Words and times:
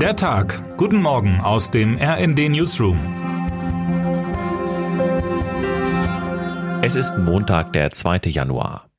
Der 0.00 0.14
Tag. 0.14 0.76
Guten 0.76 1.00
Morgen 1.00 1.40
aus 1.40 1.70
dem 1.70 1.96
RND 1.96 2.50
Newsroom. 2.50 2.98
Es 6.82 6.96
ist 6.96 7.16
Montag, 7.16 7.72
der 7.72 7.90
2. 7.92 8.20
Januar. 8.26 8.90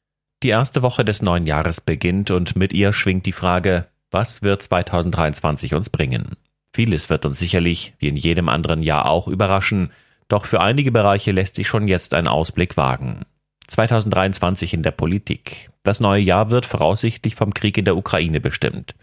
Die 0.42 0.50
erste 0.50 0.82
Woche 0.82 1.06
des 1.06 1.22
neuen 1.22 1.46
Jahres 1.46 1.82
beginnt 1.82 2.32
und 2.32 2.56
mit 2.56 2.74
ihr 2.74 2.94
schwingt 2.94 3.28
die 3.28 3.32
Frage, 3.32 3.86
was 4.10 4.42
wird 4.42 4.64
2023 4.64 5.76
uns 5.76 5.92
bringen? 5.92 6.36
Vieles 6.74 7.12
wird 7.12 7.28
uns 7.28 7.38
sicherlich, 7.38 7.94
wie 8.00 8.08
in 8.08 8.16
jedem 8.16 8.50
anderen 8.50 8.82
Jahr 8.82 9.08
auch, 9.08 9.28
überraschen, 9.28 9.92
doch 10.30 10.46
für 10.46 10.62
einige 10.62 10.92
Bereiche 10.92 11.32
lässt 11.32 11.58
sich 11.58 11.68
schon 11.68 11.88
jetzt 11.88 12.16
ein 12.16 12.28
Ausblick 12.28 12.76
wagen. 12.76 13.22
2023 13.68 14.74
in 14.74 14.82
der 14.82 14.92
Politik. 14.92 15.70
Das 15.84 16.00
neue 16.00 16.24
Jahr 16.24 16.50
wird 16.50 16.66
voraussichtlich 16.66 17.36
vom 17.36 17.54
Krieg 17.54 17.78
in 17.78 17.86
der 17.86 17.98
Ukraine 17.98 18.40
bestimmt. 18.40 18.96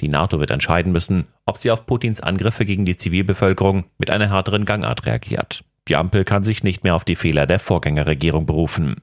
Die 0.00 0.08
NATO 0.08 0.38
wird 0.38 0.50
entscheiden 0.50 0.92
müssen, 0.92 1.26
ob 1.44 1.58
sie 1.58 1.70
auf 1.70 1.86
Putins 1.86 2.20
Angriffe 2.20 2.64
gegen 2.64 2.84
die 2.84 2.96
Zivilbevölkerung 2.96 3.84
mit 3.98 4.10
einer 4.10 4.30
härteren 4.30 4.64
Gangart 4.64 5.06
reagiert. 5.06 5.64
Die 5.88 5.96
Ampel 5.96 6.24
kann 6.24 6.44
sich 6.44 6.62
nicht 6.62 6.84
mehr 6.84 6.94
auf 6.94 7.04
die 7.04 7.16
Fehler 7.16 7.46
der 7.46 7.58
Vorgängerregierung 7.58 8.46
berufen. 8.46 8.96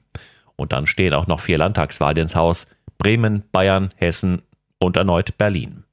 Und 0.54 0.72
dann 0.72 0.86
stehen 0.86 1.12
auch 1.12 1.26
noch 1.26 1.40
vier 1.40 1.58
Landtagswahlen 1.58 2.16
ins 2.16 2.36
Haus. 2.36 2.66
Bremen, 2.98 3.42
Bayern, 3.52 3.92
Hessen 3.96 4.42
und 4.78 4.96
erneut 4.96 5.36
Berlin. 5.36 5.84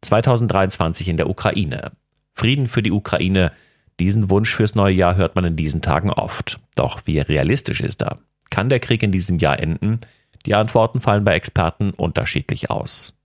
2023 0.00 1.08
in 1.08 1.16
der 1.16 1.28
Ukraine. 1.28 1.92
Frieden 2.34 2.66
für 2.66 2.82
die 2.82 2.90
Ukraine. 2.90 3.52
Diesen 4.00 4.30
Wunsch 4.30 4.54
fürs 4.54 4.74
neue 4.74 4.94
Jahr 4.94 5.14
hört 5.14 5.36
man 5.36 5.44
in 5.44 5.56
diesen 5.56 5.82
Tagen 5.82 6.10
oft. 6.10 6.58
Doch 6.74 7.02
wie 7.04 7.20
realistisch 7.20 7.80
ist 7.80 8.02
er? 8.02 8.18
Kann 8.50 8.68
der 8.68 8.80
Krieg 8.80 9.02
in 9.02 9.12
diesem 9.12 9.38
Jahr 9.38 9.60
enden? 9.60 10.00
Die 10.46 10.54
Antworten 10.54 11.00
fallen 11.00 11.24
bei 11.24 11.34
Experten 11.34 11.90
unterschiedlich 11.90 12.70
aus. 12.70 13.16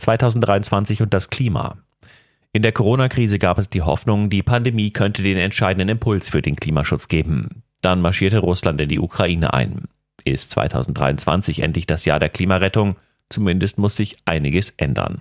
2023 0.00 1.02
und 1.02 1.14
das 1.14 1.30
Klima. 1.30 1.76
In 2.52 2.62
der 2.62 2.72
Corona-Krise 2.72 3.38
gab 3.38 3.58
es 3.58 3.70
die 3.70 3.82
Hoffnung, 3.82 4.28
die 4.28 4.42
Pandemie 4.42 4.90
könnte 4.90 5.22
den 5.22 5.36
entscheidenden 5.36 5.88
Impuls 5.88 6.28
für 6.28 6.42
den 6.42 6.56
Klimaschutz 6.56 7.06
geben. 7.06 7.62
Dann 7.80 8.00
marschierte 8.00 8.38
Russland 8.38 8.80
in 8.80 8.88
die 8.88 8.98
Ukraine 8.98 9.54
ein. 9.54 9.84
Ist 10.24 10.50
2023 10.50 11.60
endlich 11.60 11.86
das 11.86 12.04
Jahr 12.04 12.18
der 12.18 12.28
Klimarettung? 12.28 12.96
Zumindest 13.28 13.78
muss 13.78 13.96
sich 13.96 14.16
einiges 14.24 14.70
ändern. 14.70 15.20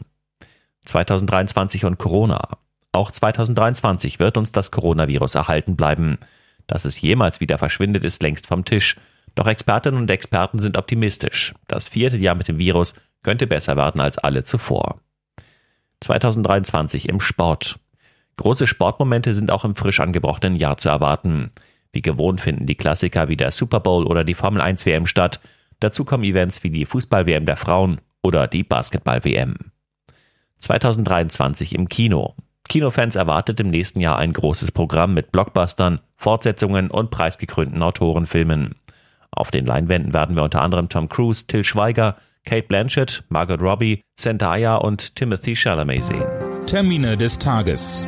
2023 0.85 1.85
und 1.85 1.99
Corona. 1.99 2.57
Auch 2.91 3.11
2023 3.11 4.19
wird 4.19 4.37
uns 4.37 4.51
das 4.51 4.71
Coronavirus 4.71 5.35
erhalten 5.35 5.75
bleiben. 5.75 6.17
Dass 6.65 6.85
es 6.85 6.99
jemals 6.99 7.39
wieder 7.39 7.59
verschwindet, 7.59 8.03
ist 8.03 8.23
längst 8.23 8.47
vom 8.47 8.65
Tisch. 8.65 8.97
Doch 9.35 9.45
Expertinnen 9.45 10.01
und 10.01 10.09
Experten 10.09 10.59
sind 10.59 10.75
optimistisch. 10.75 11.53
Das 11.67 11.87
vierte 11.87 12.17
Jahr 12.17 12.35
mit 12.35 12.47
dem 12.47 12.57
Virus 12.57 12.95
könnte 13.23 13.47
besser 13.47 13.77
werden 13.77 14.01
als 14.01 14.17
alle 14.17 14.43
zuvor. 14.43 14.99
2023 16.01 17.09
im 17.09 17.19
Sport. 17.19 17.79
Große 18.37 18.67
Sportmomente 18.67 19.33
sind 19.33 19.51
auch 19.51 19.65
im 19.65 19.75
frisch 19.75 19.99
angebrochenen 19.99 20.55
Jahr 20.55 20.77
zu 20.77 20.89
erwarten. 20.89 21.51
Wie 21.91 22.01
gewohnt 22.01 22.39
finden 22.39 22.65
die 22.65 22.75
Klassiker 22.75 23.27
wie 23.27 23.35
der 23.35 23.51
Super 23.51 23.79
Bowl 23.79 24.05
oder 24.05 24.23
die 24.23 24.35
Formel 24.35 24.61
1 24.61 24.85
WM 24.85 25.07
statt. 25.07 25.39
Dazu 25.79 26.05
kommen 26.05 26.23
Events 26.23 26.63
wie 26.63 26.69
die 26.69 26.85
Fußball-WM 26.85 27.45
der 27.45 27.57
Frauen 27.57 27.99
oder 28.21 28.47
die 28.47 28.63
Basketball-WM. 28.63 29.55
2023 30.59 31.75
im 31.75 31.89
Kino. 31.89 32.35
Kinofans 32.67 33.15
erwartet 33.15 33.59
im 33.59 33.69
nächsten 33.69 33.99
Jahr 33.99 34.17
ein 34.17 34.31
großes 34.31 34.71
Programm 34.71 35.13
mit 35.13 35.31
Blockbustern, 35.31 36.01
Fortsetzungen 36.15 36.91
und 36.91 37.09
preisgekrönten 37.09 37.81
Autorenfilmen. 37.81 38.75
Auf 39.31 39.51
den 39.51 39.65
Leinwänden 39.65 40.13
werden 40.13 40.35
wir 40.35 40.43
unter 40.43 40.61
anderem 40.61 40.87
Tom 40.87 41.09
Cruise, 41.09 41.47
Till 41.47 41.63
Schweiger, 41.63 42.17
Kate 42.45 42.67
Blanchett, 42.67 43.23
Margot 43.29 43.61
Robbie, 43.61 44.01
Zendaya 44.17 44.75
und 44.75 45.15
Timothy 45.15 45.55
Chalamet 45.55 46.03
sehen. 46.03 46.23
Termine 46.65 47.17
des 47.17 47.39
Tages. 47.39 48.07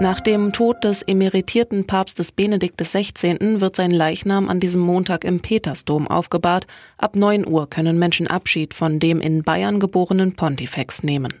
Nach 0.00 0.20
dem 0.20 0.52
Tod 0.52 0.82
des 0.82 1.02
emeritierten 1.02 1.86
Papstes 1.86 2.32
Benedikt 2.32 2.80
XVI. 2.80 3.60
wird 3.60 3.76
sein 3.76 3.90
Leichnam 3.90 4.48
an 4.48 4.58
diesem 4.58 4.80
Montag 4.80 5.24
im 5.24 5.40
Petersdom 5.40 6.08
aufgebahrt. 6.08 6.66
Ab 6.96 7.16
9 7.16 7.46
Uhr 7.46 7.68
können 7.68 7.98
Menschen 7.98 8.26
Abschied 8.26 8.72
von 8.72 8.98
dem 8.98 9.20
in 9.20 9.42
Bayern 9.42 9.78
geborenen 9.78 10.36
Pontifex 10.36 11.02
nehmen. 11.02 11.34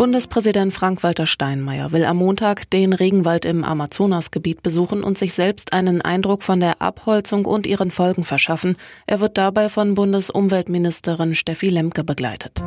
Bundespräsident 0.00 0.72
Frank-Walter 0.72 1.26
Steinmeier 1.26 1.92
will 1.92 2.06
am 2.06 2.16
Montag 2.16 2.70
den 2.70 2.94
Regenwald 2.94 3.44
im 3.44 3.64
Amazonasgebiet 3.64 4.62
besuchen 4.62 5.04
und 5.04 5.18
sich 5.18 5.34
selbst 5.34 5.74
einen 5.74 6.00
Eindruck 6.00 6.42
von 6.42 6.58
der 6.58 6.80
Abholzung 6.80 7.44
und 7.44 7.66
ihren 7.66 7.90
Folgen 7.90 8.24
verschaffen. 8.24 8.78
Er 9.06 9.20
wird 9.20 9.36
dabei 9.36 9.68
von 9.68 9.92
Bundesumweltministerin 9.92 11.34
Steffi 11.34 11.68
Lemke 11.68 12.02
begleitet. 12.02 12.64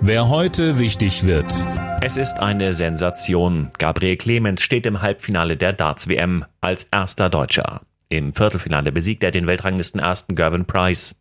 Wer 0.00 0.28
heute 0.28 0.78
wichtig 0.78 1.26
wird. 1.26 1.52
Es 2.00 2.16
ist 2.16 2.38
eine 2.38 2.74
Sensation. 2.74 3.72
Gabriel 3.80 4.14
Clemens 4.14 4.62
steht 4.62 4.86
im 4.86 5.02
Halbfinale 5.02 5.56
der 5.56 5.72
Darts-WM 5.72 6.44
als 6.60 6.84
erster 6.92 7.28
Deutscher. 7.28 7.80
Im 8.08 8.32
Viertelfinale 8.32 8.92
besiegt 8.92 9.24
er 9.24 9.32
den 9.32 9.48
Weltranglisten 9.48 10.00
ersten 10.00 10.36
Gervin 10.36 10.66
Price. 10.66 11.16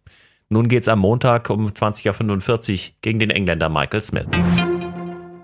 Nun 0.49 0.69
geht's 0.69 0.87
am 0.87 0.99
Montag 0.99 1.49
um 1.49 1.69
20.45 1.69 2.73
Uhr 2.73 2.93
gegen 3.01 3.17
den 3.17 3.31
Engländer 3.31 3.69
Michael 3.69 4.01
Smith. 4.01 4.27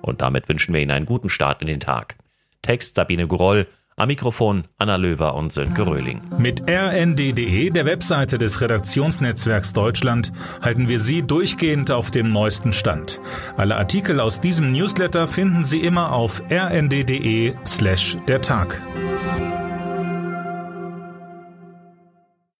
Und 0.02 0.22
damit 0.22 0.48
wünschen 0.50 0.74
wir 0.74 0.82
Ihnen 0.82 0.92
einen 0.92 1.06
guten 1.06 1.30
Start 1.30 1.62
in 1.62 1.68
den 1.68 1.80
Tag. 1.80 2.16
Text 2.62 2.96
Sabine 2.96 3.28
Guroll, 3.28 3.68
am 4.00 4.08
Mikrofon 4.08 4.66
Anna 4.78 4.96
Löwer 4.96 5.34
und 5.34 5.52
Sönke 5.52 5.88
Röhling. 5.88 6.22
Mit 6.38 6.70
rnd.de, 6.70 7.72
der 7.72 7.86
Webseite 7.86 8.38
des 8.38 8.62
Redaktionsnetzwerks 8.62 9.74
Deutschland, 9.74 10.32
halten 10.62 10.88
wir 10.88 11.00
Sie 11.00 11.24
durchgehend 11.24 11.90
auf 11.90 12.12
dem 12.12 12.30
neuesten 12.30 12.74
Stand. 12.74 13.20
Alle 13.58 13.76
Artikel 13.76 14.20
aus 14.20 14.40
diesem 14.40 14.72
Newsletter 14.72 15.28
finden 15.28 15.64
Sie 15.64 15.80
immer 15.80 16.14
auf 16.14 16.44
rnd.de 16.52 17.54
slash 17.66 18.18
der 18.28 18.42
Tag. 18.42 18.80